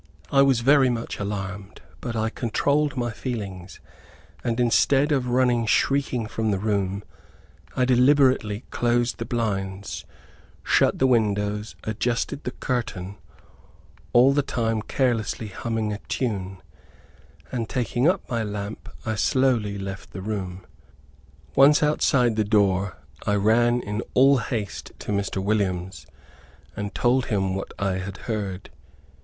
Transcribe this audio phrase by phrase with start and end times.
[0.31, 3.79] I was very much alarmed, but I controlled my feelings,
[4.43, 7.03] and instead of running shrieking from the room,
[7.75, 10.03] I deliberately closed the blinds,
[10.63, 13.17] shut the windows, adjusted the curtain,
[14.11, 16.63] all the time carelessly humming a tune,
[17.51, 20.65] and taking up my lamp I slowly left the room.
[21.53, 22.97] Once outside the door,
[23.27, 25.43] I ran in all haste to Mr.
[25.43, 26.07] Williams,
[26.75, 28.71] and told him what I had heard.